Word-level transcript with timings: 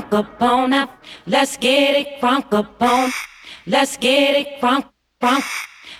Crunk 0.00 0.12
up 0.12 0.42
on 0.42 0.72
up. 0.72 0.90
Let's 1.26 1.56
get 1.56 1.96
it 1.96 2.20
crunk 2.20 2.52
up 2.52 2.82
on. 2.82 3.10
Let's 3.66 3.96
get 3.96 4.36
it 4.36 4.60
crunk 4.60 4.84
crunk. 5.22 5.44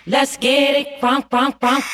Let's 0.06 0.36
get 0.36 0.76
it 0.76 1.00
crunk 1.00 1.28
crunk 1.30 1.60
crunk. 1.60 1.84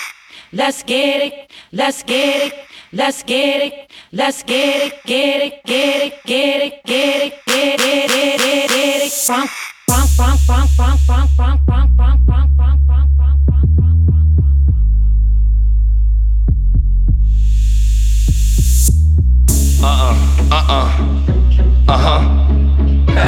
Let's 0.52 0.82
get 0.82 1.22
it. 1.22 1.50
Let's 1.72 2.02
get 2.02 2.52
it. 2.52 2.54
Let's 2.92 3.22
get 3.22 3.62
it. 3.62 3.90
Let's 4.12 4.42
get 4.42 4.92
it. 4.92 5.04
Get 5.04 5.42
it. 5.42 5.64
Get 5.64 6.02
it. 6.02 6.24
Get 6.24 6.62
it. 6.62 6.84
Get 6.84 7.22
it. 7.22 7.44
Get 7.46 7.80
it. 7.80 7.80
Get 7.80 8.40
it. 8.40 8.68
Get 8.68 9.02
it. 9.02 9.12
Crunk 9.12 9.50
crunk 10.16 10.38
crunk 10.46 10.68
crunk 10.76 10.98
crunk 11.06 11.28
crunk 11.36 11.60
crunk 11.66 11.90
crunk 11.96 12.20
crunk 12.26 12.50
crunk 12.56 12.80
crunk 12.86 12.88
crunk 12.88 13.16
crunk 13.18 13.46
Uh-uh, 20.48 21.15
uh-uh, 21.88 22.18
uh-huh. 23.08 23.22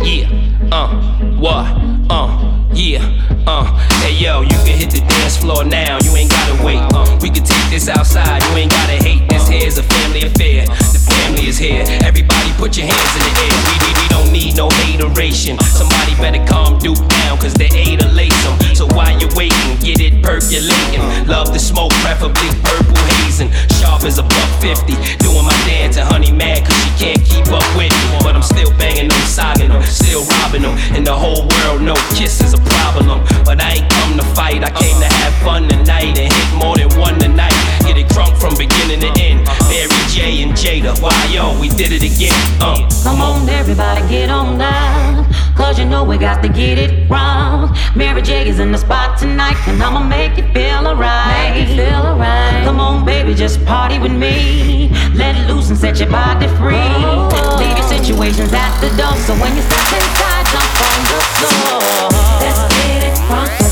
yeah, 0.04 0.68
uh, 0.72 0.88
what, 1.36 1.66
uh, 2.08 2.66
yeah, 2.72 3.04
uh. 3.46 3.64
Hey 4.00 4.14
yo, 4.14 4.40
you 4.40 4.56
can 4.64 4.78
hit 4.78 4.90
the 4.90 5.00
dance 5.00 5.36
floor 5.36 5.64
now, 5.64 5.98
you 6.02 6.16
ain't 6.16 6.30
gotta 6.30 6.64
wait. 6.64 6.80
Uh, 6.94 7.18
we 7.20 7.28
can 7.28 7.44
take 7.44 7.68
this 7.68 7.88
outside, 7.88 8.42
you 8.44 8.56
ain't 8.56 8.70
gotta 8.70 8.96
hate. 9.04 9.28
This 9.28 9.46
here's 9.48 9.76
a 9.76 9.82
family 9.82 10.22
affair. 10.22 10.64
The 10.66 11.04
family 11.04 11.48
is 11.48 11.58
here. 11.58 11.84
Everybody 12.00 12.50
put 12.56 12.78
your 12.78 12.86
hands 12.86 13.12
in 13.12 13.22
the 13.28 13.32
air. 13.44 13.56
We, 13.68 13.74
we, 13.84 13.90
we 14.00 14.08
don't 14.08 14.32
need 14.32 14.56
no 14.56 14.70
hateration. 14.70 15.58
Somebody 15.60 16.14
better 16.16 16.44
calm 16.46 16.78
Duke 16.78 16.96
down, 17.08 17.36
cause 17.38 17.52
they 17.54 17.68
ate 17.74 18.02
a 18.02 18.08
lace 18.08 18.37
So 18.74 18.86
while 18.94 19.12
you're 19.18 19.32
waiting, 19.34 19.76
get 19.80 20.00
it 20.00 20.22
percolating. 20.22 21.02
Love 21.26 21.52
the 21.52 21.58
smoke, 21.58 21.92
preferably 22.04 22.48
purple 22.62 22.98
hazing. 23.16 23.50
Sharp 23.80 24.04
as 24.04 24.18
a 24.18 24.22
buck 24.22 24.50
50. 24.60 24.94
Doing 25.18 25.44
my 25.44 25.56
dance 25.66 25.96
and 25.96 26.06
honey 26.08 26.32
mad 26.32 26.64
cause 26.66 26.76
she 26.82 26.90
can't 26.98 27.22
keep 27.24 27.46
up 27.48 27.64
with 27.76 27.92
me. 27.92 28.18
But 28.22 28.36
I'm 28.36 28.42
still 28.42 28.70
banging 28.78 29.08
them, 29.08 29.22
sogging 29.26 29.68
them, 29.70 29.82
still 29.82 30.24
robbing 30.24 30.62
them. 30.62 30.76
And 30.94 31.06
the 31.06 31.14
whole 31.14 31.48
world 31.48 31.82
know 31.82 31.98
kiss 32.14 32.40
is 32.40 32.54
a 32.54 32.62
problem. 32.78 33.24
But 33.44 33.60
I 33.60 33.82
ain't 33.82 33.90
come 33.90 34.18
to 34.18 34.26
fight, 34.34 34.62
I 34.64 34.70
came 34.70 34.98
to 35.00 35.06
have 35.08 35.34
fun 35.42 35.68
tonight 35.68 36.18
and 36.18 36.32
hit 36.32 36.48
more 36.56 36.76
than 36.76 36.90
one 36.98 37.18
tonight. 37.18 37.56
Get 37.82 37.96
it 37.96 38.08
drunk 38.08 38.36
from 38.36 38.56
beginning 38.56 39.00
to 39.00 39.10
end. 39.20 39.46
Mary 39.68 40.00
J 40.08 40.42
and 40.42 40.52
Jada, 40.52 41.00
why 41.00 41.14
yo, 41.32 41.58
we 41.60 41.68
did 41.68 41.92
it 41.92 42.02
again. 42.02 42.34
Uh. 42.60 42.88
Come 43.02 43.20
on, 43.22 43.48
everybody, 43.48 44.06
get 44.08 44.30
on 44.30 44.58
down. 44.58 45.26
Cause 45.56 45.78
you 45.78 45.84
know 45.86 46.04
we 46.04 46.18
got 46.18 46.42
to 46.42 46.48
get 46.48 46.78
it 46.78 47.10
wrong. 47.10 47.76
Mary 47.96 48.22
J 48.22 48.37
is 48.46 48.60
in 48.60 48.70
the 48.72 48.78
spot 48.78 49.18
tonight, 49.18 49.56
and 49.66 49.82
I'ma 49.82 50.00
make 50.00 50.36
you 50.36 50.44
feel 50.52 50.86
alright. 50.86 51.54
Make 51.54 51.68
you 51.68 51.76
feel 51.76 52.02
alright. 52.06 52.64
Come 52.64 52.78
on, 52.78 53.04
baby, 53.04 53.34
just 53.34 53.64
party 53.64 53.98
with 53.98 54.12
me. 54.12 54.90
Let 55.14 55.36
it 55.36 55.52
loose 55.52 55.70
and 55.70 55.78
set 55.78 55.98
your 55.98 56.10
body 56.10 56.46
free. 56.58 56.76
Oh. 56.76 57.56
Leave 57.58 57.76
your 57.76 57.88
situations 57.88 58.52
at 58.52 58.80
the 58.80 58.88
door, 58.96 59.14
so 59.26 59.34
when 59.34 59.54
you 59.56 59.62
step 59.62 59.92
inside, 59.98 60.46
jump 60.52 60.70
on 60.88 61.00
the 61.10 61.20
floor. 61.34 62.08
Let's 62.40 62.74
get 62.74 63.04
it 63.04 63.26
drunk. 63.26 63.67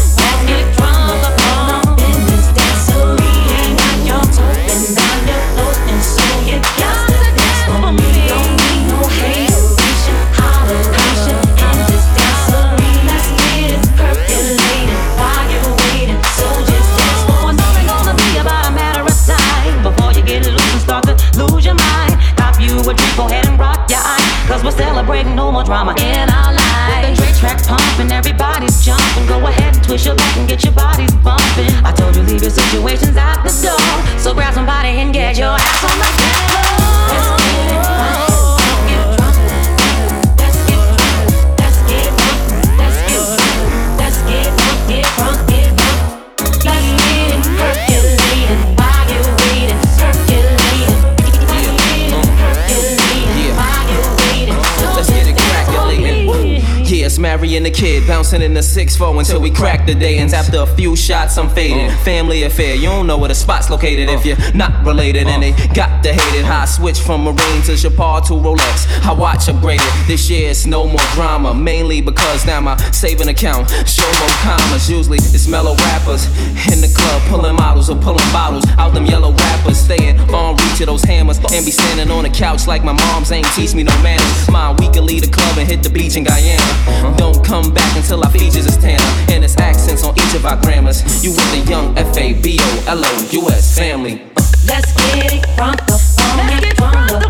Celebrating 24.77 25.35
no 25.35 25.51
more 25.51 25.65
drama 25.65 25.95
in 25.99 26.29
our 26.31 26.53
lives. 26.53 27.19
With 27.19 27.19
the 27.19 27.41
Dre 27.41 27.41
track 27.41 27.67
pumping, 27.67 28.13
everybody's 28.13 28.85
jumping. 28.85 29.27
Go 29.27 29.39
ahead 29.47 29.75
and 29.75 29.83
twist 29.83 30.07
your 30.07 30.15
back 30.15 30.37
and 30.37 30.49
get 30.49 30.63
your 30.65 30.73
bodies 30.73 31.13
bumping. 31.25 31.73
I 31.85 31.93
told 31.93 32.17
you 32.17 32.23
leave 32.23 32.43
your 32.43 32.51
situations 32.51 33.17
at 33.17 33.43
the 33.43 33.53
door. 33.65 34.19
So 34.19 34.35
grab 34.35 34.55
somebody 34.55 35.01
and 35.01 35.13
get 35.13 35.37
your 35.37 35.57
ass 35.57 35.85
on 35.85 35.99
the 35.99 36.11
floor. 36.17 36.67
Let's 37.09 37.43
get 37.43 38.21
it 38.21 38.26
Yeah, 57.27 57.35
it's 57.35 57.43
Mary 57.43 57.57
and 57.57 57.67
the 57.67 57.71
kid 57.71 58.07
bouncing 58.07 58.41
in 58.41 58.55
the 58.55 58.61
6-4 58.61 59.19
until 59.19 59.41
we 59.41 59.51
crack 59.51 59.87
the 59.87 59.95
day. 59.95 60.19
And 60.19 60.33
after 60.33 60.59
a 60.59 60.67
few 60.67 60.95
shots, 60.97 61.37
I'm 61.37 61.49
faded. 61.49 61.91
Uh. 61.91 61.97
Family 61.99 62.45
affair, 62.45 62.75
you 62.75 62.89
don't 62.89 63.07
know 63.07 63.19
where 63.19 63.29
the 63.29 63.35
spot's 63.35 63.69
located 63.69 64.09
if 64.09 64.21
uh. 64.21 64.29
you're 64.29 64.55
not 64.55 64.85
related. 64.85 65.27
And 65.27 65.43
they 65.43 65.53
uh. 65.53 65.75
got 65.75 66.05
to 66.05 66.13
hate 66.13 66.39
it. 66.39 66.45
How 66.45 66.63
I 66.63 66.65
switch 66.67 67.01
from 67.01 67.25
Marine 67.25 67.63
to 67.65 67.77
Chopard 67.77 68.25
to 68.27 68.35
Rolex. 68.35 68.87
I 69.05 69.13
watch 69.13 69.47
upgraded. 69.47 70.07
This 70.07 70.31
year 70.31 70.51
it's 70.51 70.67
no 70.67 70.87
more 70.87 71.03
drama. 71.15 71.55
Mainly 71.55 72.01
because 72.01 72.47
now 72.47 72.61
my 72.61 72.77
saving 72.93 73.29
account 73.29 73.71
show 73.87 74.07
more 74.21 74.37
commas. 74.43 74.89
Usually 74.89 75.19
it's 75.19 75.49
mellow 75.49 75.75
rappers 75.75 76.27
in 76.71 76.81
the 76.81 76.93
club 76.95 77.23
pulling 77.29 77.57
models 77.57 77.91
or 77.91 77.97
pulling 77.97 78.31
bottles 78.33 78.65
out 78.79 78.95
them 78.95 79.07
yellow 79.07 79.33
rappers. 79.33 79.79
Staying 79.79 80.19
on 80.33 80.57
reach 80.57 80.81
of 80.81 80.87
those 80.87 81.03
hammers 81.03 81.39
and 81.39 81.65
be 81.65 81.73
standing 81.73 82.11
on 82.11 82.23
the 82.23 82.31
couch 82.31 82.67
like 82.67 82.85
my 82.85 82.93
mom's 82.93 83.33
ain't 83.33 83.47
teach 83.55 83.75
me 83.75 83.83
no 83.83 83.93
manners. 84.03 84.51
Mine, 84.51 84.77
we 84.77 84.89
can 84.91 85.05
leave 85.05 85.23
the 85.23 85.31
club 85.31 85.59
and 85.59 85.69
hit 85.69 85.83
the 85.83 85.91
beach 85.91 86.17
in 86.17 86.25
Guyana. 86.25 87.16
Don't 87.17 87.45
come 87.45 87.73
back 87.73 87.97
until 87.97 88.23
our 88.25 88.31
features 88.31 88.67
is 88.67 88.77
tanner 88.77 89.03
and 89.33 89.45
it's 89.45 89.57
accents 89.57 90.05
on 90.05 90.15
each 90.19 90.35
of 90.35 90.45
our 90.45 90.61
grammars. 90.61 91.03
You 91.25 91.31
with 91.31 91.51
the 91.53 91.71
young 91.71 91.97
F 91.99 92.17
A 92.17 92.35
B 92.35 92.59
O 92.61 92.85
L 92.89 93.05
O 93.05 93.29
U 93.33 93.49
S 93.51 93.79
family. 93.79 94.23
Let's 94.67 94.93
get 94.93 95.33
it 95.33 95.45
drunk 95.57 95.83
up 95.83 96.01
on 96.21 96.63
it, 96.63 96.77
drunk 96.77 96.97
up 97.13 97.23
on 97.23 97.26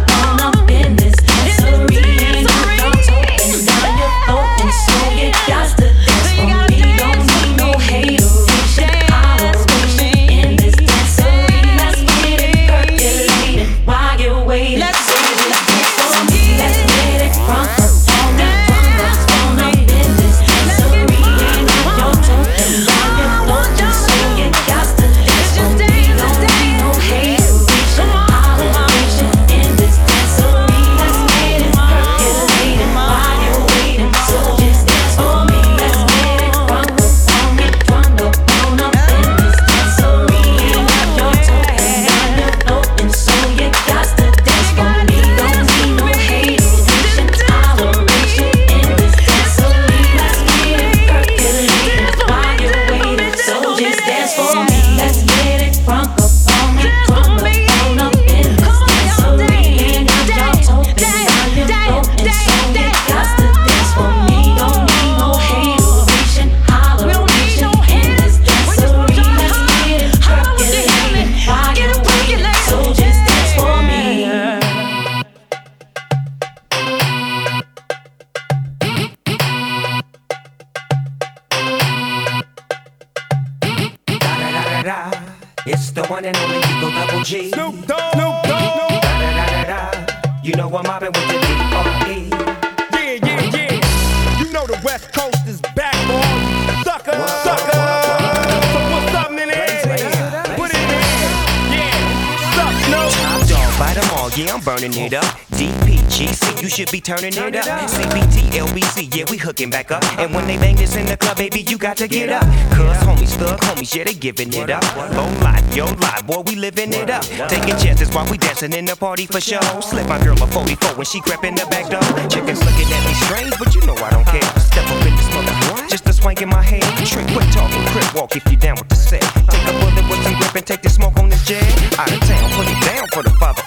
GC, 107.06 107.22
you 107.22 107.32
should 107.32 107.36
be 107.36 107.40
turning 107.40 107.54
it 107.54 107.56
up. 107.56 107.90
CBT, 107.90 108.50
LBC, 108.50 109.16
yeah, 109.16 109.24
we 109.30 109.36
hooking 109.36 109.70
back 109.70 109.90
up. 109.90 110.02
And 110.18 110.34
when 110.34 110.46
they 110.46 110.56
bang 110.56 110.76
this 110.76 110.96
in 110.96 111.06
the 111.06 111.16
club, 111.16 111.36
baby, 111.36 111.62
you 111.62 111.78
got 111.78 111.96
to 111.98 112.08
get 112.08 112.30
up. 112.30 112.42
Cuz 112.74 112.96
homies, 113.06 113.36
thug 113.36 113.60
homies, 113.60 113.94
yeah, 113.94 114.04
they 114.04 114.14
giving 114.14 114.52
it 114.52 114.70
up. 114.70 114.82
Low 115.14 115.28
life, 115.42 115.64
yo 115.74 115.86
life, 115.86 116.26
boy, 116.26 116.42
we 116.46 116.56
living 116.56 116.92
it 116.92 117.10
up. 117.10 117.22
Taking 117.48 117.76
chances 117.78 118.10
while 118.14 118.28
we 118.30 118.38
dancing 118.38 118.72
in 118.72 118.84
the 118.84 118.96
party 118.96 119.26
for 119.26 119.40
show. 119.40 119.60
Slip 119.80 120.06
my 120.08 120.22
girl 120.22 120.40
a 120.42 120.46
44 120.46 120.96
when 120.96 121.06
she 121.06 121.20
crept 121.20 121.44
in 121.44 121.54
the 121.54 121.66
back 121.66 121.88
door. 121.90 122.02
Chickens 122.28 122.62
looking 122.64 122.88
at 122.92 123.02
me 123.06 123.14
strange, 123.26 123.54
but 123.58 123.74
you 123.74 123.82
know 123.86 123.96
I 123.96 124.10
don't 124.10 124.26
care. 124.26 124.48
Step 124.58 124.86
up 124.86 125.06
in 125.06 125.14
this 125.16 125.28
mother, 125.34 125.88
just 125.88 126.08
a 126.08 126.12
swank 126.12 126.42
in 126.42 126.48
my 126.48 126.62
head. 126.62 126.82
Trick, 127.06 127.26
quit 127.28 127.50
talking, 127.52 127.84
crip 127.92 128.14
walk 128.14 128.36
if 128.36 128.44
you 128.50 128.56
down 128.56 128.76
with 128.76 128.88
the 128.88 128.96
set. 128.96 129.22
Take 129.50 129.66
a 129.68 129.72
bullet 129.78 130.06
with 130.10 130.22
some 130.24 130.34
grip 130.38 130.54
and 130.54 130.66
take 130.66 130.82
the 130.82 130.90
smoke 130.90 131.16
on 131.18 131.28
this 131.28 131.44
jet. 131.46 131.62
Out 131.98 132.10
of 132.10 132.20
town, 132.20 132.50
put 132.52 132.66
it 132.66 132.80
down 132.84 133.06
for 133.12 133.22
the 133.22 133.30
father 133.38 133.65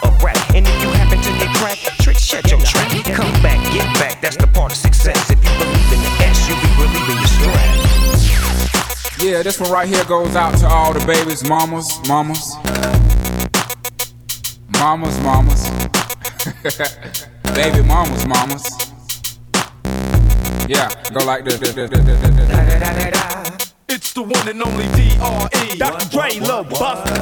Yeah, 9.39 9.43
this 9.43 9.57
one 9.61 9.71
right 9.71 9.87
here 9.87 10.03
goes 10.03 10.35
out 10.35 10.57
to 10.57 10.67
all 10.67 10.91
the 10.91 10.99
babies, 11.07 11.47
mamas, 11.47 11.97
mamas. 12.09 12.57
Mamas, 14.67 15.17
mamas. 15.23 15.69
Baby 17.55 17.87
mamas, 17.87 18.27
mamas. 18.27 18.67
Yeah, 20.67 20.89
go 21.13 21.23
like 21.23 21.45
this. 21.45 21.57
this, 21.57 21.73
this, 21.73 21.89
this, 21.89 22.01
this, 22.01 22.19
this, 22.19 22.35
this. 22.35 23.73
It's 23.87 24.11
the 24.11 24.23
one 24.23 24.49
and 24.49 24.61
only 24.61 24.87
D.R.E. 24.97 25.77
Dr. 25.77 26.09
Dre, 26.09 26.37
Lil 26.41 26.65
Buster. 26.65 27.15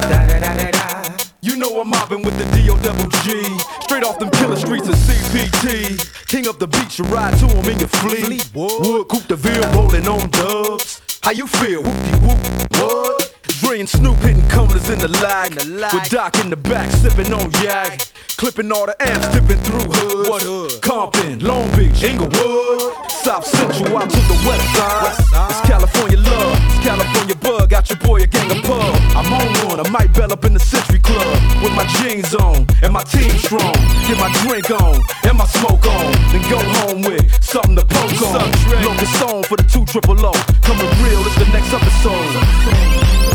You 1.40 1.54
know 1.54 1.80
I'm 1.80 1.88
mobbing 1.88 2.24
with 2.24 2.36
the 2.36 2.44
D.O. 2.56 2.76
double 2.78 3.08
G. 3.22 3.44
Straight 3.82 4.02
off 4.02 4.18
them 4.18 4.30
killer 4.30 4.56
streets 4.56 4.88
of 4.88 4.96
CPT. 4.96 6.26
King 6.26 6.48
up 6.48 6.58
the 6.58 6.66
beach, 6.66 6.98
you 6.98 7.04
ride 7.04 7.38
to 7.38 7.46
him 7.46 7.64
in 7.70 7.78
your 7.78 7.86
fleet. 7.86 8.50
Wood, 8.54 9.06
Coupe 9.06 9.28
de 9.28 9.36
Ville, 9.36 9.72
rolling 9.72 10.08
on 10.08 10.28
dubs. 10.30 11.00
How 11.28 11.32
you 11.32 11.46
feel? 11.46 11.82
Whoop-de-whoop, 11.82 12.80
what? 12.80 13.27
Dre 13.60 13.80
and 13.80 13.88
Snoop 13.88 14.16
hitting 14.18 14.46
corners 14.50 14.88
in 14.90 14.98
the 14.98 15.08
lag. 15.08 15.54
With 15.54 16.10
Doc 16.10 16.38
in 16.38 16.50
the 16.50 16.56
back, 16.56 16.90
sipping 16.90 17.32
on 17.32 17.50
yak. 17.62 18.06
Clipping 18.36 18.70
all 18.70 18.86
the 18.86 18.94
amps, 19.02 19.26
dipping 19.34 19.58
through 19.66 19.90
hoods. 19.90 20.28
What 20.28 20.42
hood? 20.42 20.82
Compton, 20.82 21.40
Long 21.40 21.66
Beach, 21.74 22.02
Inglewood. 22.02 22.94
South 23.10 23.44
Central 23.44 23.98
out 23.98 24.10
to 24.10 24.20
the 24.30 24.38
west 24.46 24.62
side. 24.78 25.50
It's 25.50 25.60
California 25.66 26.18
love, 26.18 26.54
it's 26.70 26.86
California 26.86 27.34
bug. 27.34 27.70
Got 27.70 27.90
your 27.90 27.98
boy 27.98 28.22
a 28.22 28.26
gang 28.26 28.50
of 28.52 28.62
pub. 28.62 28.94
I'm 29.18 29.32
on 29.32 29.48
one, 29.66 29.80
I 29.84 29.88
might 29.90 30.14
bell 30.14 30.32
up 30.32 30.44
in 30.44 30.54
the 30.54 30.60
Century 30.60 31.00
Club. 31.00 31.26
With 31.62 31.74
my 31.74 31.86
jeans 31.98 32.34
on 32.34 32.66
and 32.82 32.92
my 32.92 33.02
team 33.02 33.32
strong. 33.42 33.74
Get 34.06 34.22
my 34.22 34.30
drink 34.46 34.70
on 34.70 35.02
and 35.26 35.36
my 35.36 35.46
smoke 35.46 35.82
on. 35.82 36.12
Then 36.30 36.42
go 36.46 36.62
home 36.78 37.02
with 37.02 37.26
something 37.42 37.74
to 37.74 37.84
poke 37.84 38.22
on. 38.22 38.46
Longest 38.86 39.18
song 39.18 39.42
for 39.42 39.56
the 39.56 39.66
two 39.66 39.84
triple 39.84 40.14
O. 40.14 40.32
Coming 40.62 40.90
real, 41.02 41.26
it's 41.26 41.34
the 41.42 41.48
next 41.50 41.74
episode. 41.74 43.27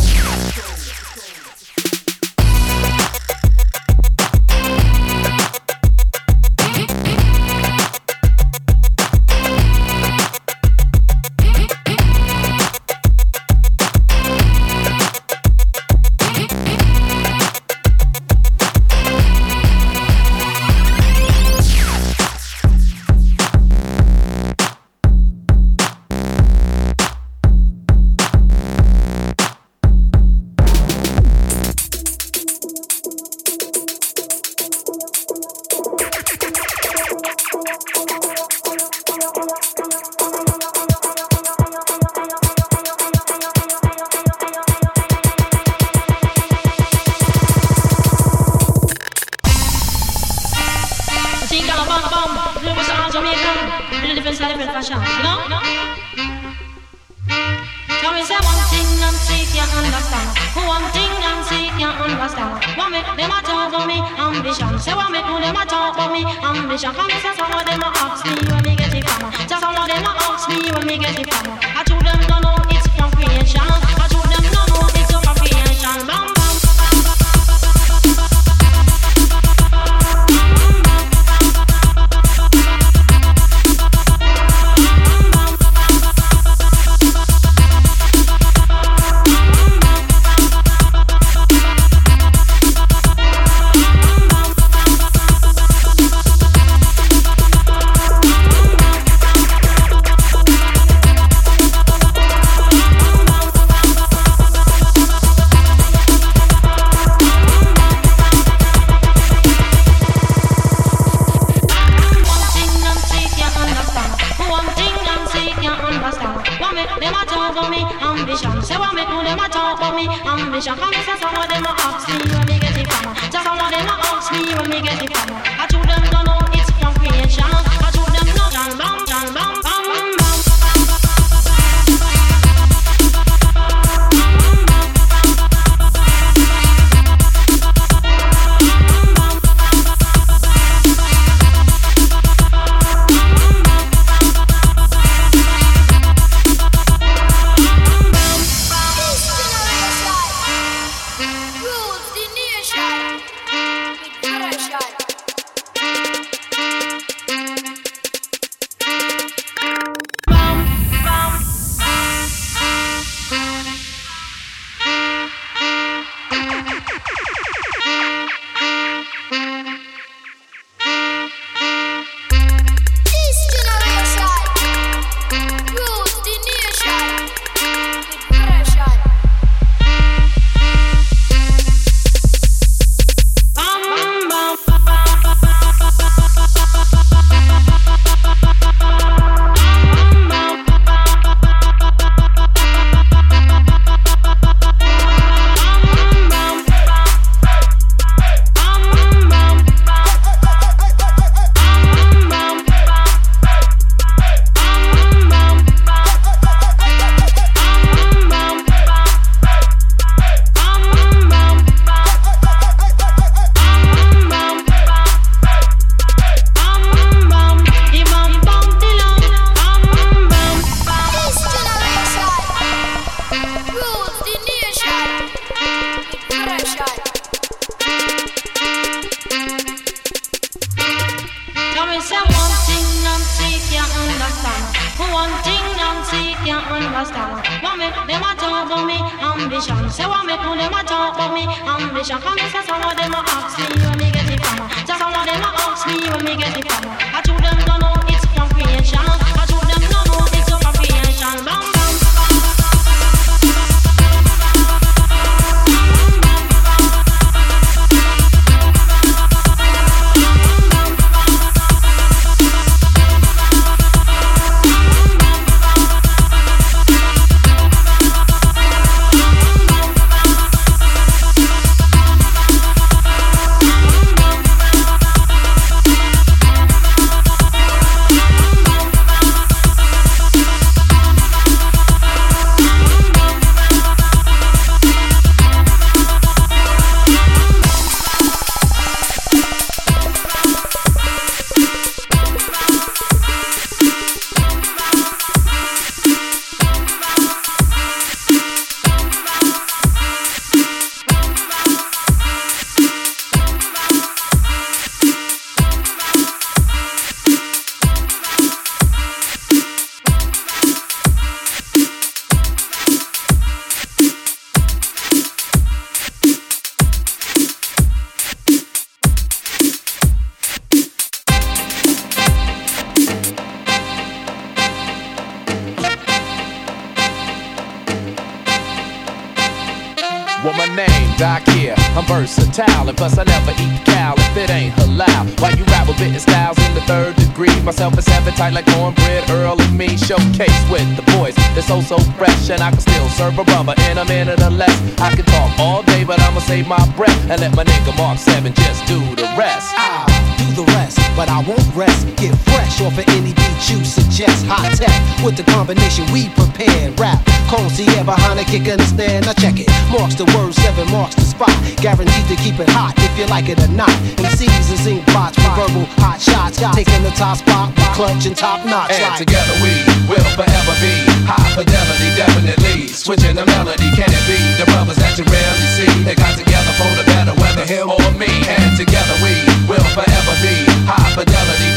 So 341.83 341.99
fresh, 342.17 342.49
and 342.49 342.61
I 342.61 342.71
can 342.71 342.79
still 342.79 343.07
serve 343.09 343.37
a 343.37 343.43
rubber 343.43 343.75
in 343.89 343.97
a 343.97 344.05
minute 344.05 344.41
or 344.41 344.49
less. 344.49 344.75
I 344.99 345.15
can 345.15 345.25
talk 345.25 345.59
all 345.59 345.83
day, 345.83 346.03
but 346.03 346.19
I'ma 346.21 346.39
save 346.39 346.67
my 346.67 346.83
breath 346.95 347.19
and 347.29 347.41
let 347.41 347.55
my 347.55 347.63
nigga 347.63 347.95
Mark 347.97 348.17
Seven 348.17 348.53
just 348.53 348.85
do 348.87 348.99
the 349.15 349.27
rest. 349.37 349.73
I'll 349.77 350.07
do 350.37 350.63
the 350.63 350.65
rest, 350.73 350.97
but 351.15 351.29
I 351.29 351.43
won't 351.47 351.75
rest. 351.75 352.07
Get 352.15 352.35
fresh 352.49 352.81
off 352.81 352.97
of 352.97 353.07
any 353.09 353.32
you 353.73 353.83
suggest. 353.83 354.45
High 354.45 354.69
tech 354.77 354.93
with 355.25 355.35
the 355.35 355.43
combination 355.49 356.05
we 356.13 356.29
prepared. 356.37 356.93
Rap, 356.99 357.17
concierge 357.49 358.05
behind 358.05 358.37
the 358.39 358.45
kick, 358.45 358.69
understand? 358.69 359.25
Now 359.25 359.33
check 359.33 359.57
it. 359.57 359.67
Marks 359.89 360.15
the 360.15 360.25
word, 360.37 360.53
seven 360.53 360.85
marks 360.93 361.15
the 361.15 361.25
spot. 361.25 361.53
Guaranteed 361.81 362.27
to 362.29 362.37
keep 362.37 362.59
it 362.61 362.69
hot 362.69 362.93
if 363.01 363.13
you 363.17 363.25
like 363.27 363.49
it 363.49 363.57
or 363.57 363.71
not. 363.73 363.89
MCs 364.21 364.69
and 364.69 364.79
zinc 364.85 365.01
bots 365.09 365.37
with 365.37 365.53
verbal 365.57 365.85
hot 365.97 366.21
shots. 366.21 366.61
Taking 366.77 367.01
the 367.03 367.13
top 367.17 367.37
spot 367.41 367.73
with 367.73 367.89
clutch 367.97 368.25
and 368.29 368.37
top 368.37 368.61
notch. 368.65 368.93
And 368.93 369.01
like- 369.01 369.19
together 369.25 369.55
we 369.65 369.73
will 370.05 370.27
forever 370.37 370.73
be 370.79 370.93
high 371.25 371.49
fidelity, 371.57 372.09
definitely. 372.15 372.87
Switching 372.93 373.35
the 373.35 373.45
melody, 373.45 373.89
can 373.97 374.09
it 374.09 374.23
be? 374.29 374.37
The 374.61 374.65
brothers 374.69 374.97
that 375.01 375.17
you 375.17 375.25
rarely 375.25 375.67
see, 375.75 375.89
they 376.05 376.15
got 376.15 376.37
together 376.37 376.73
for 376.77 376.91
the 376.95 377.05
better, 377.09 377.33
whether 377.41 377.65
him 377.65 377.89
or 377.89 378.11
me. 378.21 378.29
And 378.47 378.77
together 378.77 379.15
we 379.25 379.33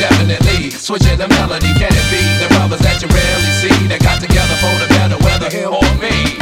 definitely. 0.09 0.71
Switching 0.71 1.19
the 1.19 1.29
melody, 1.29 1.73
can 1.75 1.90
it 1.90 2.07
be? 2.11 2.23
The 2.42 2.49
brothers 2.55 2.81
that 2.81 3.03
you 3.03 3.09
rarely 3.09 3.53
see, 3.61 3.87
they 3.87 3.99
got 3.99 4.21
together 4.21 4.57
for 4.62 4.75
the 4.79 4.88
better, 4.95 5.19
whether 5.25 5.51
him 5.51 5.75
or 5.75 5.95
me. 6.01 6.36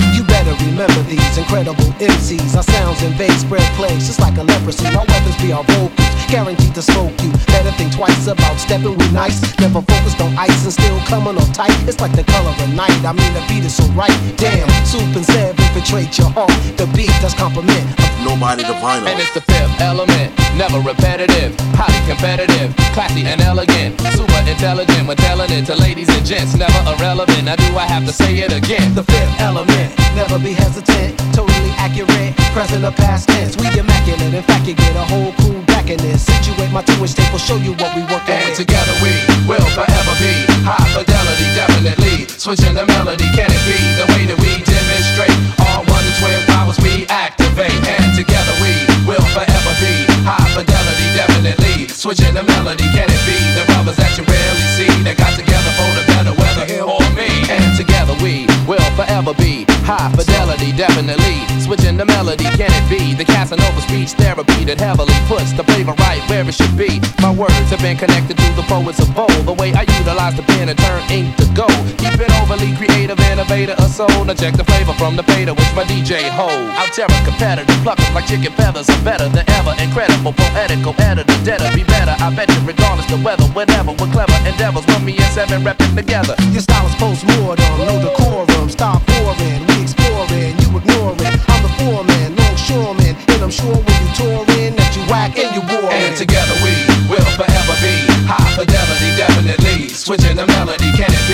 You 0.61 0.71
better 0.77 0.95
remember 0.95 1.03
these 1.11 1.37
incredible 1.39 1.91
MCs. 1.99 2.55
Our 2.55 2.63
sounds 2.63 3.03
invade, 3.03 3.33
spread 3.33 3.67
plagues 3.75 4.07
just 4.07 4.21
like 4.21 4.37
a 4.39 4.43
leprosy. 4.43 4.87
Our 4.95 5.05
weapons 5.07 5.37
be 5.43 5.53
our 5.53 5.65
vocals, 5.65 6.09
guaranteed 6.31 6.75
to 6.75 6.83
smoke 6.83 7.11
you. 7.23 7.31
Better 7.51 7.73
think 7.73 7.93
twice 7.93 8.27
about 8.27 8.59
stepping 8.59 8.97
with 8.97 9.13
nice. 9.13 9.41
Never 9.59 9.83
focused 9.83 10.21
on 10.21 10.37
ice 10.39 10.63
and 10.65 10.73
still 10.73 10.99
coming 11.11 11.37
off 11.37 11.53
tight. 11.53 11.75
It's 11.89 12.01
like 12.01 12.15
the 12.15 12.25
color 12.25 12.51
of 12.51 12.75
night. 12.75 12.95
I 13.05 13.13
mean, 13.13 13.33
the 13.35 13.43
beat 13.49 13.65
is 13.65 13.75
so 13.75 13.85
right. 13.99 14.15
Damn, 14.37 14.69
soup 14.87 15.03
and 15.17 15.27
Zev 15.27 15.59
infiltrate 15.59 16.17
your 16.19 16.31
heart. 16.31 16.55
The 16.77 16.87
beat 16.95 17.11
does 17.19 17.35
compliment. 17.35 17.87
Nobody 18.23 18.63
the 18.63 18.75
vinyl. 18.79 19.11
And 19.11 19.21
it's 19.21 19.35
the 19.35 19.43
fifth 19.43 19.81
element, 19.81 20.33
never 20.57 20.81
repetitive, 20.81 21.53
highly 21.75 22.01
competitive, 22.09 22.75
classy 22.95 23.25
and 23.27 23.41
elegant, 23.41 24.01
super 24.17 24.41
intelligent 24.49 25.07
when 25.07 25.17
telling 25.17 25.51
it 25.51 25.67
to 25.67 25.77
ladies 25.77 26.09
and 26.09 26.25
gents, 26.25 26.55
never 26.57 26.79
irrelevant. 26.97 27.45
Now 27.45 27.57
do 27.57 27.77
I 27.77 27.85
have 27.85 28.07
to 28.07 28.13
say 28.13 28.39
it 28.39 28.53
again? 28.53 28.95
The 28.95 29.05
fifth 29.05 29.41
element, 29.41 29.93
never 30.17 30.39
be 30.45 30.53
hesitant. 30.53 31.17
Totally 31.33 31.73
accurate, 31.81 32.37
present 32.53 32.85
or 32.85 32.93
past 32.93 33.29
tense. 33.33 33.57
We 33.57 33.67
immaculate. 33.81 34.37
In 34.37 34.45
fact, 34.45 34.69
you 34.69 34.77
get 34.77 34.95
a 34.95 35.05
whole 35.09 35.33
crew 35.41 35.65
back 35.65 35.89
in 35.89 35.97
this. 36.05 36.29
Situate 36.29 36.71
my 36.71 36.85
two-inch 36.85 37.17
tape 37.17 37.33
will 37.33 37.41
show 37.41 37.57
you 37.57 37.73
what 37.81 37.97
we 37.97 38.05
work 38.13 38.29
And 38.29 38.53
together 38.55 38.93
we 39.01 39.17
will 39.49 39.65
forever 39.73 40.15
be 40.21 40.33
high 40.69 40.85
fidelity, 40.93 41.49
definitely. 41.57 42.29
Switching 42.29 42.77
the 42.77 42.85
melody, 42.85 43.25
can 43.33 43.49
it 43.49 43.63
be 43.65 43.79
the 43.97 44.07
way 44.13 44.29
that 44.29 44.37
we 44.37 44.61
demonstrate? 44.69 45.33
All 45.65 45.81
one 45.89 46.05
to 46.05 46.13
twelve 46.21 46.45
powers 46.53 46.77
we 46.85 47.09
activate, 47.09 47.81
and 47.89 48.13
together 48.13 48.53
we 48.61 48.77
will 49.09 49.25
forever 49.33 49.73
be 49.81 50.05
high 50.29 50.45
fidelity, 50.53 51.09
definitely. 51.17 51.89
Switching 51.89 52.37
the 52.37 52.45
melody, 52.45 52.85
can 52.93 53.09
it 53.09 53.23
be 53.25 53.39
the 53.57 53.65
brothers 53.73 53.97
that 53.97 54.13
you 54.21 54.29
rarely 54.29 54.67
see? 54.77 54.93
They 55.01 55.17
got 55.17 55.33
together 55.33 55.73
for 55.73 55.89
the 55.97 56.05
better, 56.13 56.35
weather 56.37 56.69
or 56.85 57.01
me. 57.17 57.33
And 57.49 57.73
together 57.81 58.13
we 58.21 58.45
will 58.69 58.84
forever 58.95 59.35
be 59.35 59.67
high 59.85 60.11
fidelity, 60.17 60.73
definitely. 60.73 61.45
Switching 61.61 61.97
the 61.97 62.05
melody, 62.05 62.45
can 62.57 62.71
it 62.73 62.87
be 62.89 63.15
the 63.15 63.25
Casanova 63.25 63.81
speech 63.83 64.13
therapy 64.17 64.65
that 64.65 64.81
heavily 64.81 65.15
puts 65.29 65.53
the 65.53 65.65
flavor 65.65 65.93
right 66.01 66.23
where 66.31 66.47
it 66.47 66.55
should 66.55 66.77
be? 66.77 67.01
My 67.21 67.31
words 67.31 67.69
have 67.71 67.81
been 67.81 67.97
connected 67.97 68.39
to 68.39 68.49
the 68.57 68.65
poets 68.65 69.01
of 69.01 69.11
old. 69.17 69.45
The 69.45 69.53
way 69.53 69.73
I 69.75 69.83
utilize 69.83 70.37
the 70.37 70.43
pen 70.43 70.69
and 70.69 70.79
turn 70.79 71.03
ink 71.11 71.37
to 71.37 71.47
gold. 71.53 71.85
Keep 71.99 72.21
it 72.23 72.31
overly 72.41 72.73
creative, 72.77 73.19
innovator, 73.31 73.75
a 73.79 73.89
soul. 73.89 74.25
Check 74.35 74.57
the 74.57 74.65
flavor 74.65 74.95
from 74.95 75.15
the 75.15 75.23
fader, 75.23 75.55
which 75.55 75.71
my 75.77 75.85
DJ 75.85 76.29
hold. 76.31 76.51
Out 76.75 76.91
terror 76.93 77.23
competitive, 77.23 77.77
pluck 77.85 77.99
like 78.15 78.27
chicken 78.27 78.53
feathers. 78.55 78.89
I'm 78.91 79.05
better 79.05 79.29
than 79.29 79.45
ever, 79.51 79.75
incredible, 79.79 80.33
poetical, 80.33 80.95
editor, 80.99 81.39
deader, 81.45 81.71
be 81.75 81.85
better. 81.85 82.17
I 82.19 82.35
bet 82.35 82.49
you, 82.51 82.61
regardless 82.67 83.07
the 83.07 83.19
weather, 83.23 83.47
whatever, 83.55 83.93
with 83.93 84.11
clever 84.11 84.35
endeavors. 84.49 84.87
When 84.87 85.05
me 85.05 85.17
and 85.17 85.33
seven 85.33 85.63
repping 85.63 85.95
together. 85.95 86.35
Your 86.51 86.63
style 86.63 86.87
is 86.87 86.95
post-mortem, 86.97 87.65
no 87.79 88.01
decorum. 88.03 88.45
Stop 88.85 89.01
pouring, 89.07 89.65
we 89.65 89.81
exploring, 89.81 90.53
you 90.61 90.77
ignoring. 90.77 91.37
I'm 91.49 91.63
the 91.65 91.73
foreman, 91.81 92.37
longshoreman, 92.37 93.17
and 93.33 93.41
I'm 93.43 93.51
sure 93.51 93.73
when 93.73 93.97
you 94.05 94.13
tour 94.13 94.45
in 94.61 94.77
that 94.77 94.93
you 94.93 95.01
whack 95.09 95.39
and 95.41 95.57
you 95.57 95.65
war. 95.73 95.89
And 95.89 96.15
together 96.15 96.53
we 96.61 96.77
will 97.09 97.25
forever 97.33 97.75
be 97.81 97.97
high 98.29 98.45
fidelity, 98.53 99.11
definitely. 99.17 99.89
Switching 99.89 100.37
the 100.37 100.47
melody, 100.47 100.93
can 100.93 101.09
it 101.09 101.25
be 101.25 101.34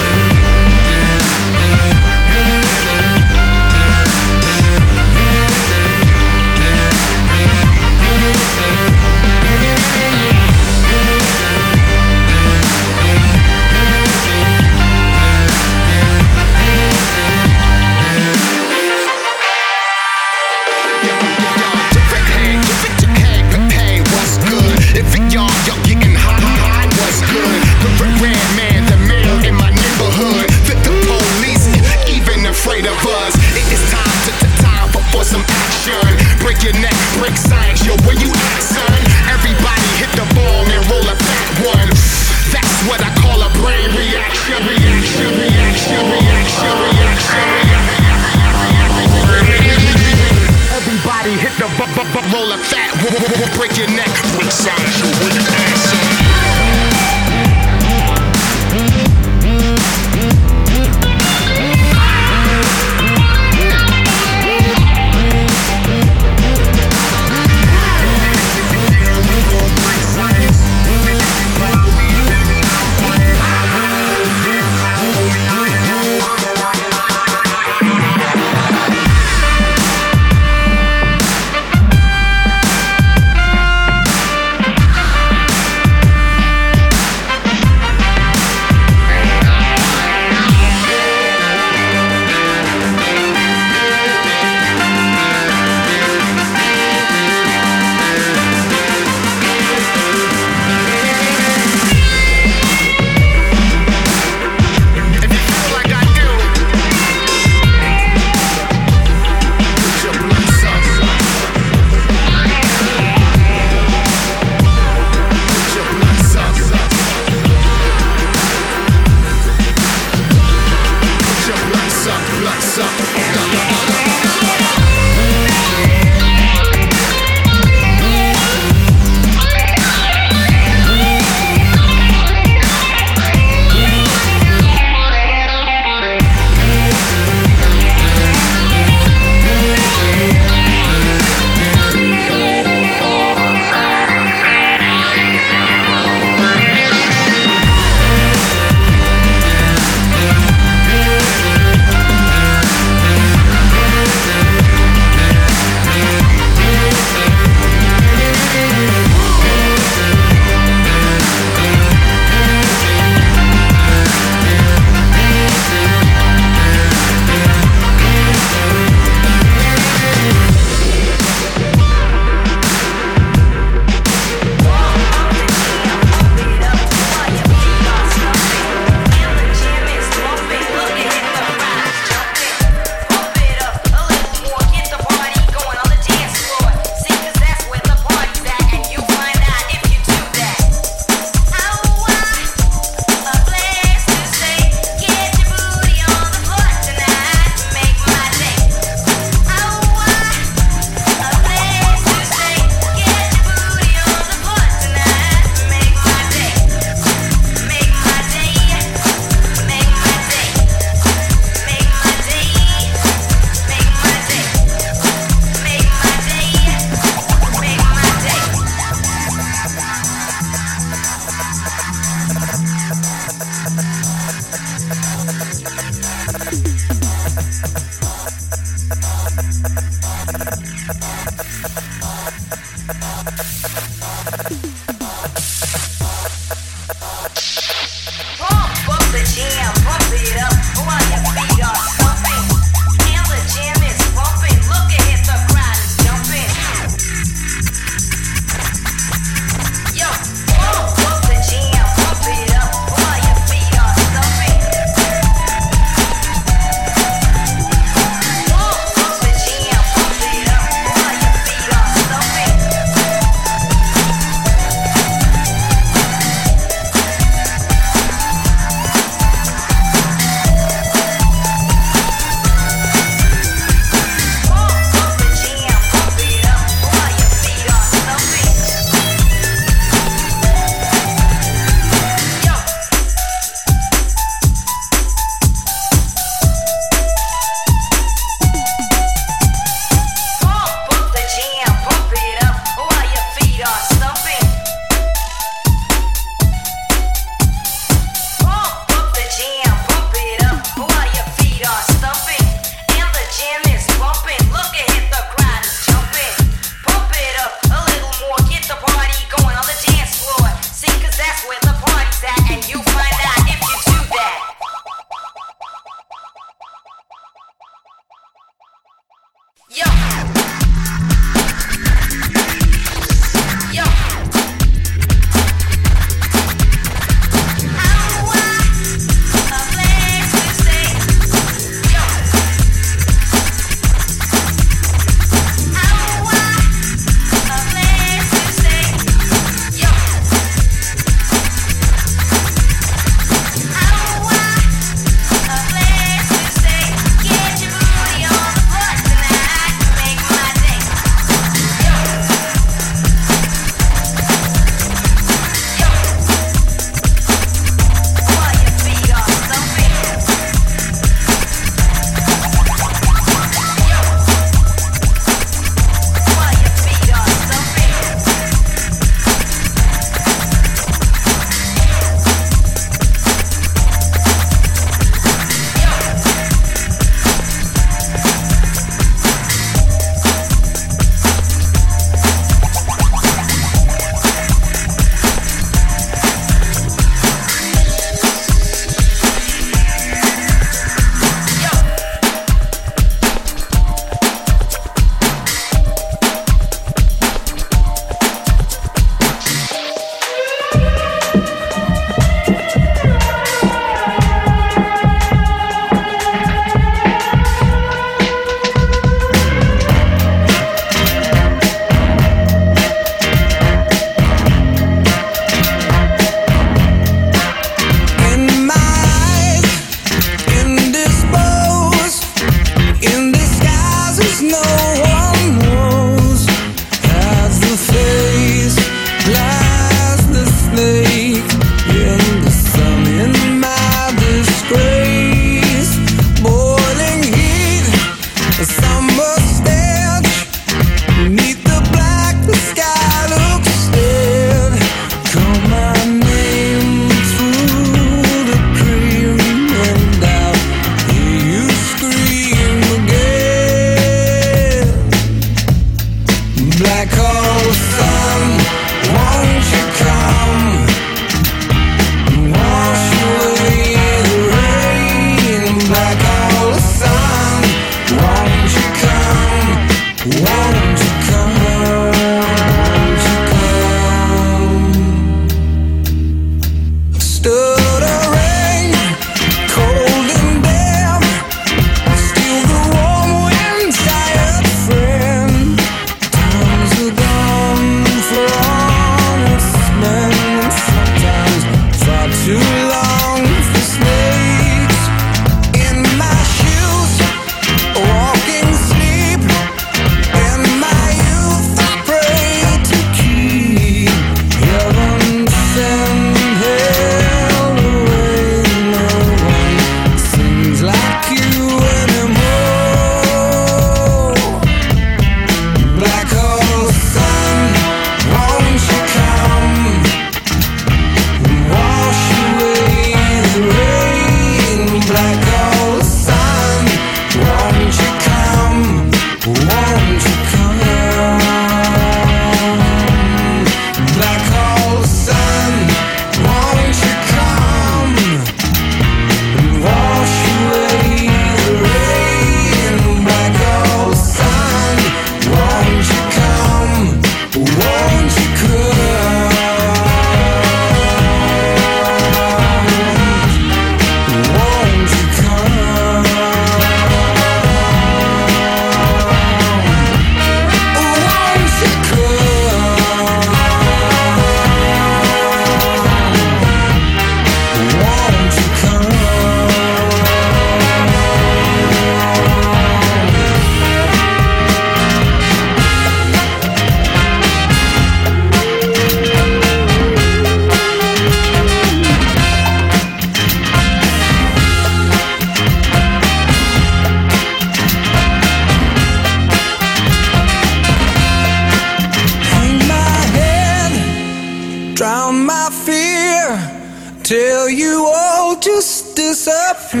till 597.30 597.70
you 597.70 598.10
all 598.12 598.56
just 598.58 599.14
disappear. 599.14 600.00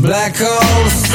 Black 0.00 0.34
holes. 0.38 1.07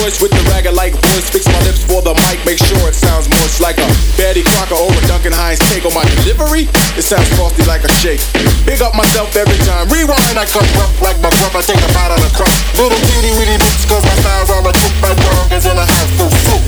Choice 0.00 0.16
with 0.16 0.32
the 0.32 0.40
ragged 0.48 0.72
like 0.72 0.96
voice. 0.96 1.28
Fix 1.28 1.44
my 1.44 1.60
lips 1.68 1.84
for 1.84 2.00
the 2.00 2.16
mic, 2.24 2.40
make 2.48 2.56
sure 2.56 2.88
it 2.88 2.96
sounds 2.96 3.28
moist 3.28 3.60
like 3.60 3.76
a 3.76 3.84
Betty 4.16 4.40
Crocker 4.40 4.80
or 4.80 4.88
a 4.88 5.02
Duncan 5.04 5.28
Hines 5.28 5.60
take 5.68 5.84
on 5.84 5.92
my 5.92 6.00
delivery. 6.16 6.72
It 6.96 7.04
sounds 7.04 7.28
frosty 7.36 7.68
like 7.68 7.84
a 7.84 7.92
shake. 8.00 8.24
Big 8.64 8.80
up 8.80 8.96
myself 8.96 9.28
every 9.36 9.60
time. 9.68 9.92
Rewind, 9.92 10.40
I 10.40 10.48
come 10.48 10.64
rough 10.80 10.96
like 11.04 11.20
my 11.20 11.28
breath. 11.28 11.52
I 11.52 11.60
take 11.60 11.84
a 11.84 11.90
bite 11.92 12.16
out 12.16 12.24
of 12.24 12.32
crust. 12.32 12.64
Little 12.80 12.96
kitty 13.12 13.28
witty 13.36 13.60
bitch, 13.60 13.84
cause 13.92 14.00
my 14.00 14.16
style's 14.24 14.48
all 14.48 14.64
a 14.64 14.72
kick 14.72 14.94
by 15.04 15.12
dog 15.12 15.52
is 15.52 15.68
in 15.68 15.76
a 15.76 15.84
house 15.84 16.12
full 16.16 16.32
soup. 16.48 16.64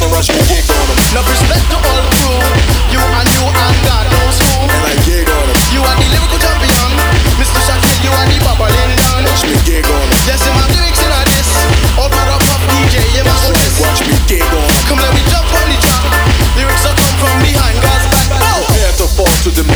Of 0.00 0.12
rush 0.16 0.32
and 0.32 0.40
gig 0.48 0.64
on. 0.72 0.88
Now 1.12 1.20
respect 1.28 1.68
to 1.68 1.76
all 1.76 2.00
crew. 2.16 2.32
You 2.96 3.00
and 3.04 3.28
you 3.28 3.44
and 3.44 3.59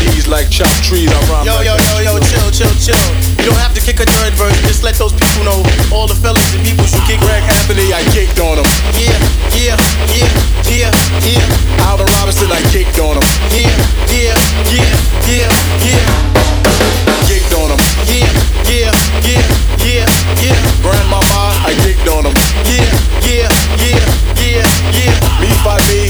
fall 0.05 0.13
to 0.13 0.13
them 0.13 0.15
knees 0.15 0.29
like 0.29 0.51
chopped 0.51 0.85
trees. 0.85 1.09
I 1.09 1.19
rhyme 1.31 1.47
Yo, 1.47 1.55
like 1.57 1.67
yo, 1.67 1.75
yo, 1.77 2.19
yo, 2.19 2.21
chill, 2.21 2.51
chill, 2.51 2.75
chill. 2.81 3.05
You 3.41 3.53
don't 3.53 3.61
have 3.61 3.75
to 3.75 3.81
kick 3.81 4.01
a 4.01 4.07
third 4.07 4.33
verse. 4.35 4.57
Just 4.69 4.83
let 4.83 4.95
those 4.97 5.13
people 5.13 5.45
know. 5.45 5.61
All 5.93 6.07
the 6.07 6.15
fellas 6.17 6.45
and 6.55 6.65
people 6.65 6.85
should 6.85 7.05
kick 7.05 7.21
Greg 7.21 7.43
Anthony, 7.45 7.93
I 7.93 8.03
gigged 8.13 8.41
on 8.41 8.59
him. 8.59 8.69
Yeah, 8.97 9.17
yeah, 9.53 9.77
yeah, 10.13 10.31
yeah, 10.69 10.91
yeah. 11.25 11.89
Alvin 11.89 12.09
Robinson, 12.21 12.51
I 12.53 12.61
gigged 12.73 12.99
on 13.01 13.17
him. 13.17 13.27
Yeah, 13.53 13.73
yeah, 14.13 14.37
yeah, 14.73 14.93
yeah, 15.29 15.49
yeah. 15.85 16.07
Gigged 17.29 17.53
on 17.57 17.73
him. 17.73 17.81
Yeah, 18.09 18.31
yeah, 18.69 18.93
yeah, 19.25 19.45
yeah, 19.85 20.07
yeah. 20.41 20.59
Grandmama, 20.81 21.43
I 21.65 21.73
gigged 21.85 22.09
on 22.09 22.27
him. 22.29 22.35
Yeah, 22.69 22.93
yeah, 23.25 23.49
yeah, 23.81 24.05
yeah, 24.41 24.67
yeah. 24.93 25.41
Me 25.41 25.51
by 25.65 25.79
me, 25.89 26.04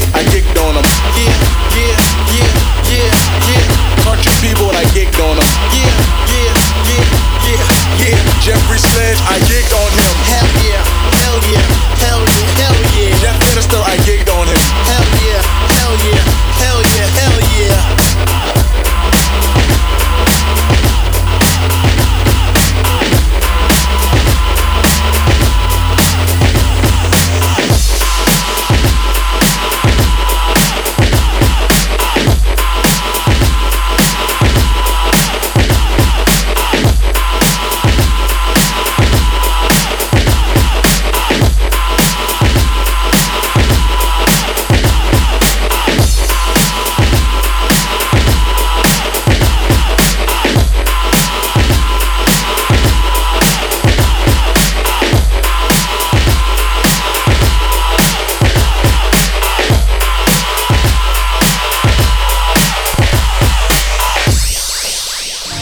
gigged 4.95 5.19
on 5.19 5.35
him. 5.35 5.43
Yeah, 5.75 5.91
yeah, 6.31 6.55
yeah, 6.87 7.03
yeah, 7.43 8.07
yeah. 8.07 8.39
Jeffrey 8.39 8.79
Sledge, 8.79 9.19
I 9.27 9.39
gigged 9.43 9.75
on 9.75 9.91
him. 9.91 10.24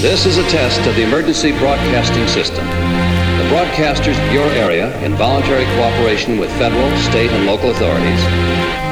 This 0.03 0.25
is 0.25 0.35
a 0.35 0.43
test 0.49 0.85
of 0.85 0.97
the 0.97 1.03
emergency 1.03 1.53
broadcasting 1.59 2.27
system. 2.27 2.65
The 2.67 3.47
broadcasters 3.47 4.19
of 4.19 4.33
your 4.33 4.47
area, 4.47 4.91
in 4.99 5.15
voluntary 5.15 5.63
cooperation 5.77 6.37
with 6.37 6.51
federal, 6.57 6.91
state, 6.97 7.31
and 7.31 7.45
local 7.45 7.71
authorities, 7.71 8.19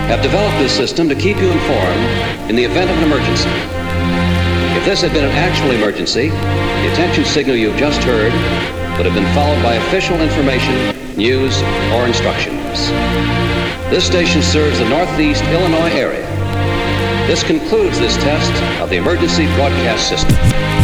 have 0.07 0.22
developed 0.22 0.57
this 0.59 0.72
system 0.72 1.09
to 1.09 1.16
keep 1.16 1.36
you 1.36 1.51
informed 1.51 2.49
in 2.49 2.55
the 2.55 2.64
event 2.64 2.89
of 2.89 2.95
an 2.95 3.03
emergency. 3.03 3.49
If 4.80 4.86
this 4.86 5.01
had 5.01 5.12
been 5.12 5.26
an 5.26 5.36
actual 5.36 5.72
emergency, 5.72 6.30
the 6.30 6.91
attention 6.93 7.26
signal 7.26 7.57
you've 7.57 7.76
just 7.76 8.01
heard 8.03 8.32
would 8.95 9.05
have 9.05 9.14
been 9.14 9.28
followed 9.36 9.62
by 9.62 9.74
official 9.74 10.16
information, 10.22 10.95
news, 11.18 11.62
or 11.91 12.07
instructions. 12.07 12.88
This 13.91 14.07
station 14.07 14.41
serves 14.41 14.80
the 14.80 14.88
Northeast 14.88 15.43
Illinois 15.51 15.91
area. 15.91 16.26
This 17.28 17.43
concludes 17.43 17.99
this 17.99 18.16
test 18.16 18.53
of 18.82 18.89
the 18.89 18.95
emergency 18.95 19.45
broadcast 19.57 20.07
system. 20.07 20.81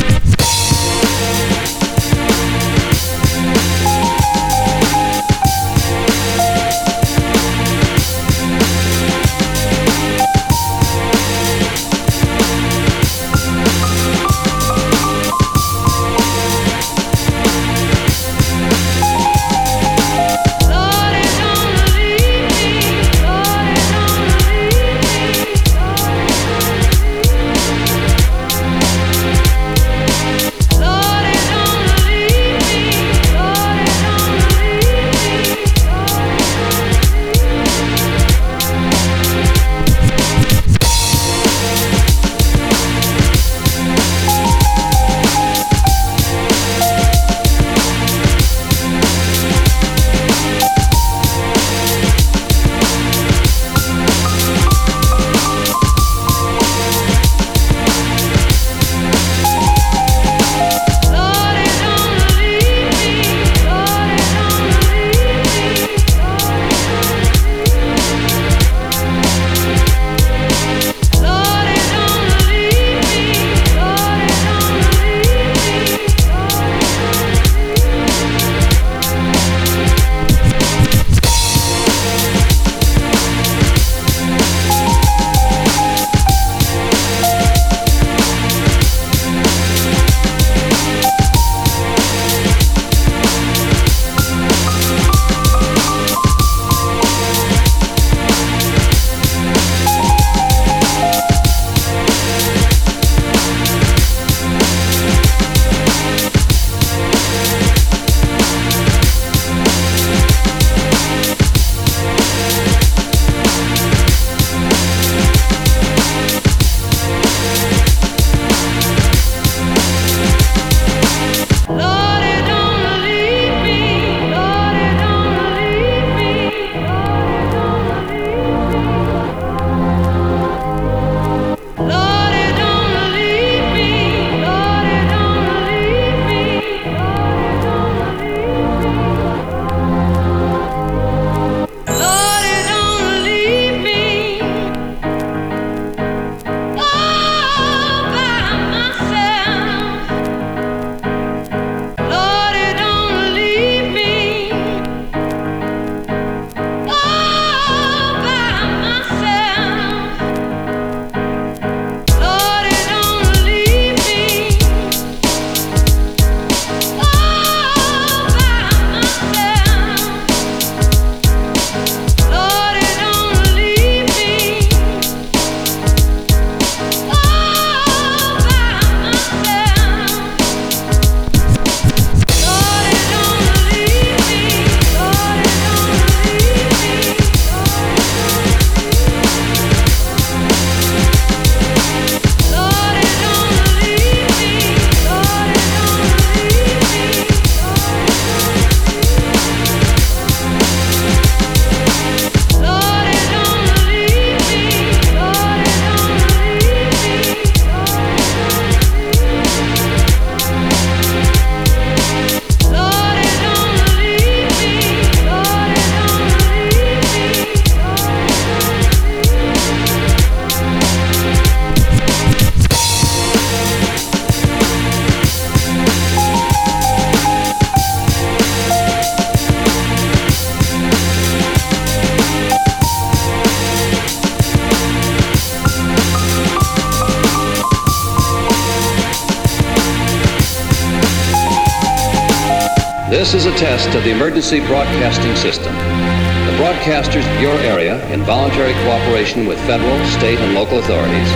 This 243.09 243.33
is 243.33 243.45
a 243.45 243.55
test 243.55 243.95
of 243.95 244.03
the 244.03 244.11
emergency 244.11 244.59
broadcasting 244.59 245.33
system. 245.37 245.73
The 245.73 246.57
broadcasters 246.59 247.23
of 247.23 247.41
your 247.41 247.55
area, 247.59 248.05
in 248.11 248.21
voluntary 248.23 248.73
cooperation 248.83 249.47
with 249.47 249.57
federal, 249.59 249.97
state, 250.07 250.39
and 250.39 250.53
local 250.53 250.79
authorities, 250.79 251.29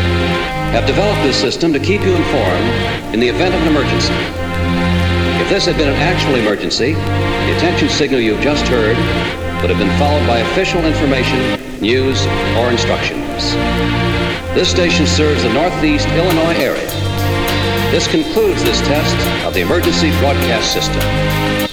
have 0.75 0.85
developed 0.85 1.23
this 1.23 1.39
system 1.39 1.71
to 1.71 1.79
keep 1.79 2.01
you 2.01 2.13
informed 2.13 2.67
in 3.13 3.21
the 3.21 3.29
event 3.29 3.55
of 3.55 3.61
an 3.61 3.69
emergency. 3.69 4.11
If 5.39 5.47
this 5.47 5.65
had 5.65 5.77
been 5.77 5.87
an 5.87 5.95
actual 5.95 6.35
emergency, 6.35 6.91
the 6.91 7.55
attention 7.55 7.87
signal 7.87 8.19
you've 8.19 8.41
just 8.41 8.67
heard 8.67 8.97
would 9.61 9.69
have 9.69 9.79
been 9.79 9.97
followed 9.97 10.27
by 10.27 10.39
official 10.39 10.83
information, 10.83 11.39
news, 11.79 12.25
or 12.59 12.69
instructions. 12.69 13.55
This 14.53 14.69
station 14.69 15.07
serves 15.07 15.43
the 15.43 15.53
Northeast 15.53 16.09
Illinois 16.09 16.59
area. 16.59 17.00
This 17.91 18.07
concludes 18.07 18.63
this 18.63 18.79
test 18.79 19.45
of 19.45 19.53
the 19.53 19.59
emergency 19.59 20.11
broadcast 20.19 20.71
system. 20.71 21.70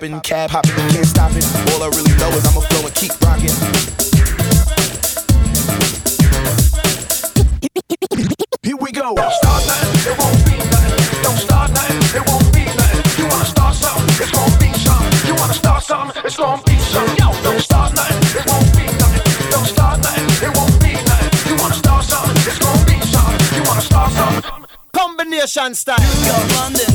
Popping, 0.00 0.20
cab 0.20 0.50
hopping, 0.50 0.72
can't 0.88 1.06
stop 1.06 1.30
it. 1.34 1.44
All 1.72 1.82
I 1.82 1.88
really 1.88 2.16
know 2.16 2.28
is 2.30 2.46
I'ma 2.46 2.60
flow 2.60 2.86
and 2.86 2.94
keep 2.94 3.12
rocking. 3.20 3.52
Here 8.62 8.76
we 8.80 8.92
go. 8.92 9.14
Don't 9.14 9.32
start 9.32 9.66
nothing, 9.66 9.92
it 10.10 10.16
won't 10.18 10.44
be 10.46 10.56
nothing. 10.56 11.22
Don't 11.22 11.36
start 11.36 11.70
nothing, 11.72 12.00
it 12.16 12.24
won't 12.26 12.48
be 12.54 12.64
nothing. 12.64 13.04
You 13.18 13.28
wanna 13.28 13.44
start 13.44 13.74
something, 13.74 14.08
it's 14.16 14.32
gonna 14.32 14.56
be 14.56 14.72
something. 14.80 15.28
You 15.28 15.34
wanna 15.36 15.54
start 15.54 15.82
something, 15.82 16.22
it's 16.24 16.36
gonna 16.36 16.62
be 16.64 16.76
something. 16.78 17.16
Yo, 17.20 17.28
don't 17.42 17.60
start 17.60 17.92
nothing, 17.94 18.40
it 18.40 18.46
won't 18.48 18.72
be 18.72 18.86
nothing. 18.96 19.50
Don't 19.52 19.68
start 19.68 19.98
nothing, 20.00 20.48
it 20.48 20.52
won't 20.56 20.80
be 20.80 20.92
nothing. 20.96 21.30
You 21.44 21.56
wanna 21.60 21.74
start 21.74 22.04
something, 22.04 22.36
it's 22.48 22.58
gonna 22.58 22.84
be 22.88 22.96
something. 23.04 23.40
You 23.52 23.62
wanna 23.68 23.84
start 23.84 24.12
something. 24.12 24.64
Combination 24.96 25.74
style. 25.74 26.00
New 26.00 26.24
York, 26.24 26.48
London, 26.56 26.89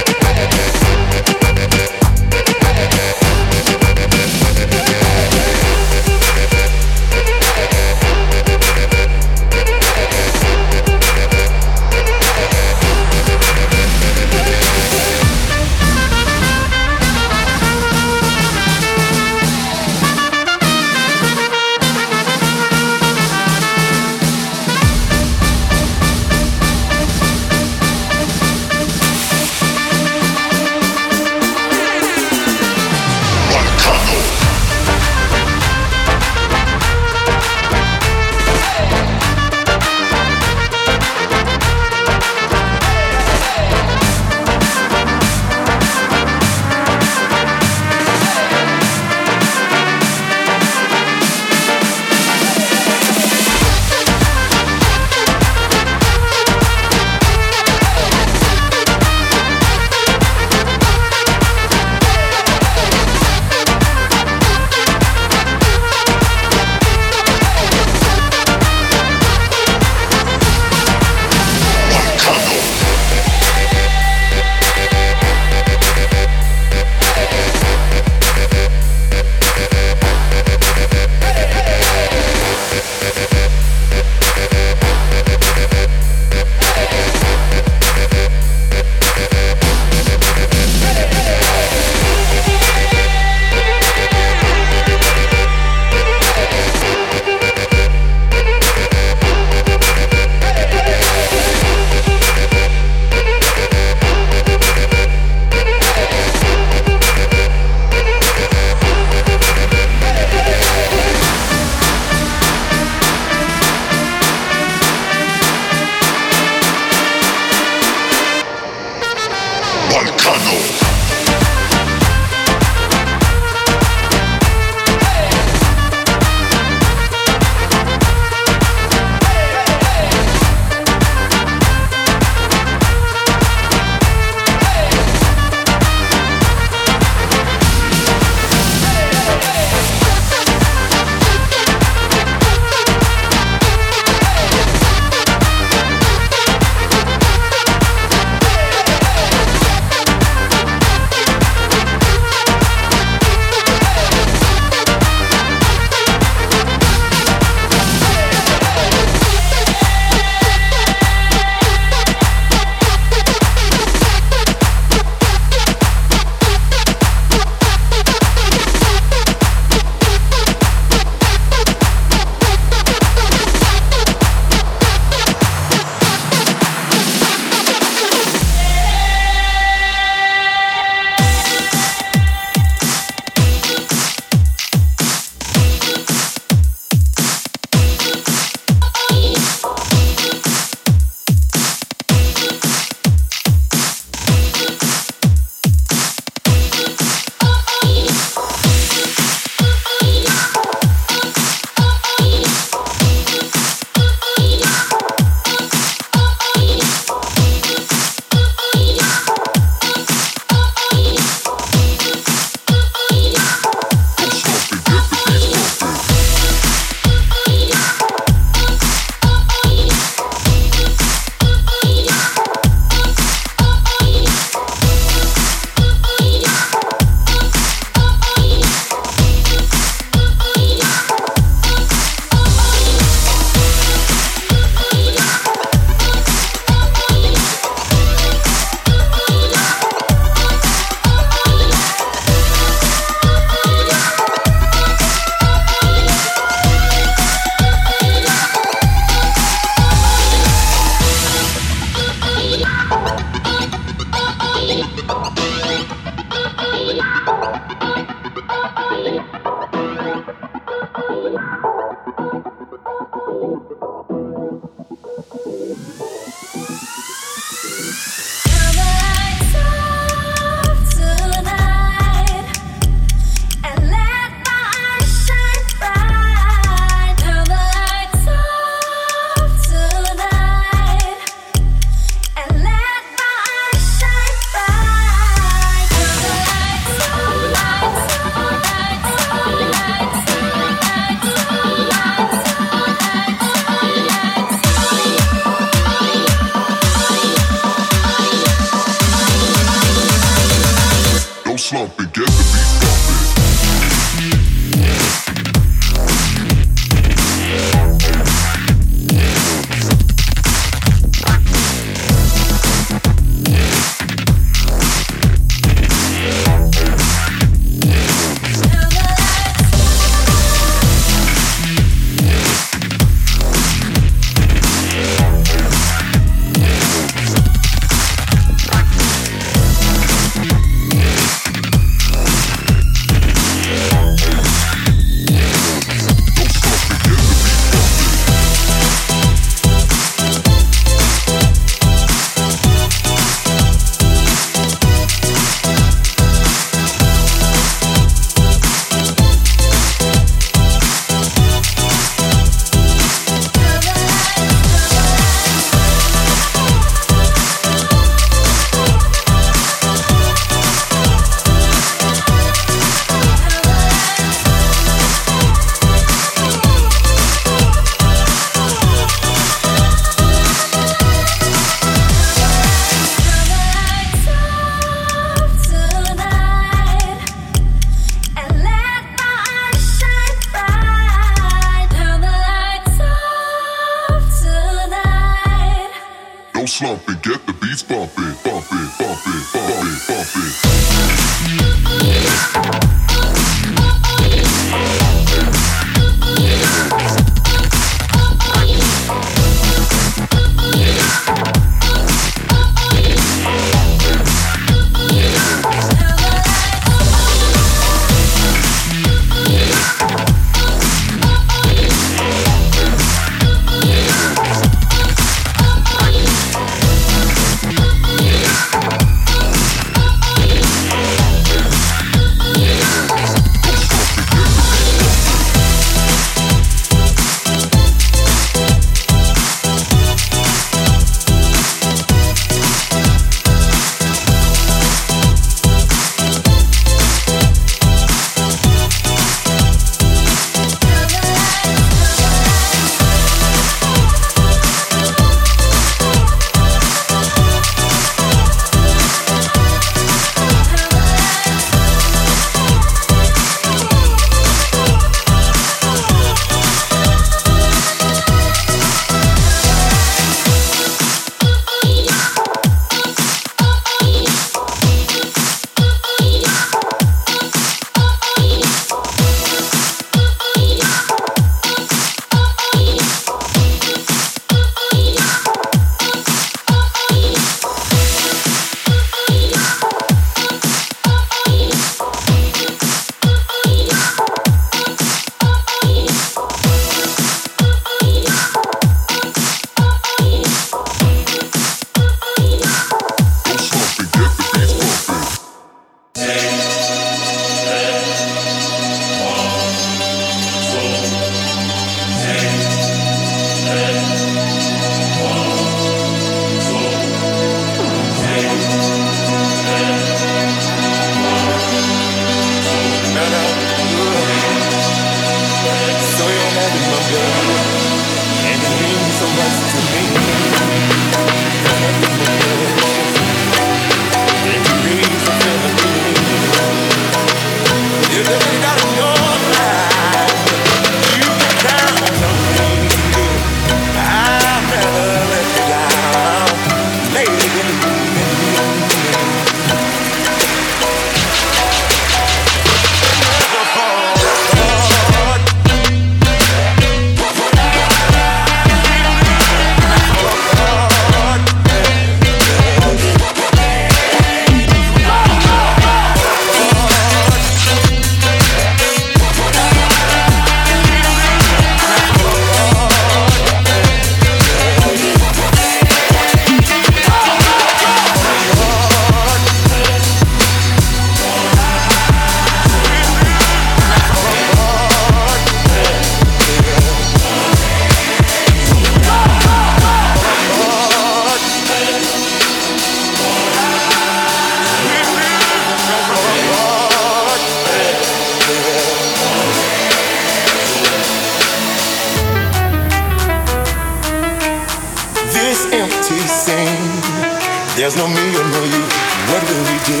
There's 597.84 597.96
no 597.98 598.08
me 598.08 598.14
or 598.16 598.44
no 598.48 598.64
you. 598.64 598.82
What 599.28 599.42
will 599.44 599.60
we 599.60 599.76
do? 599.84 600.00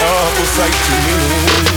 All 0.00 0.16
awful 0.26 0.46
sight 0.46 0.72
to 0.72 1.70
me. 1.70 1.75